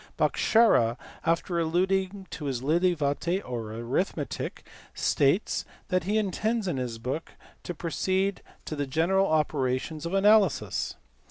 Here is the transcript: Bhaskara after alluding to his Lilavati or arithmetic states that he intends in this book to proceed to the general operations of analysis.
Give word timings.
Bhaskara 0.17 0.97
after 1.27 1.59
alluding 1.59 2.25
to 2.31 2.45
his 2.45 2.63
Lilavati 2.63 3.39
or 3.47 3.71
arithmetic 3.71 4.67
states 4.95 5.63
that 5.89 6.05
he 6.05 6.17
intends 6.17 6.67
in 6.67 6.77
this 6.77 6.97
book 6.97 7.33
to 7.61 7.75
proceed 7.75 8.41
to 8.65 8.75
the 8.75 8.87
general 8.87 9.27
operations 9.27 10.07
of 10.07 10.15
analysis. 10.15 10.95